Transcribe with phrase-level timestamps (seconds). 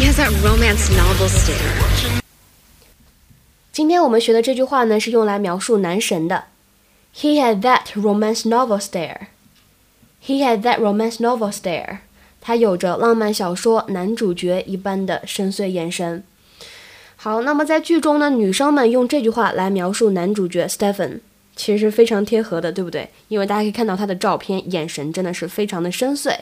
[0.00, 2.22] He has that romance novel stare.
[3.70, 6.44] 今天我们学的这句话呢，是用来描述男神的。
[7.14, 9.26] He had that romance novel stare.
[10.24, 11.98] He had that romance novel stare.
[12.40, 16.24] 他有着浪漫小说男主角一般的深邃眼神。
[17.16, 21.20] 好，那么在剧中呢，女生们用这句话来描述男主角 Stephen，
[21.54, 23.10] 其实是非常贴合的，对不对？
[23.28, 26.38] 因为大家可以看到他的照片，眼神真的是非常的深邃。